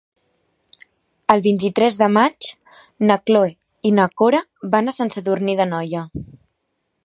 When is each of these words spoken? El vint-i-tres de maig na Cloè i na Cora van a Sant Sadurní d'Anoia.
El 1.33 1.43
vint-i-tres 1.47 1.99
de 1.99 2.07
maig 2.15 2.49
na 3.09 3.19
Cloè 3.29 3.53
i 3.91 3.95
na 4.01 4.07
Cora 4.23 4.43
van 4.75 4.89
a 4.95 4.99
Sant 4.99 5.15
Sadurní 5.17 5.59
d'Anoia. 5.61 6.05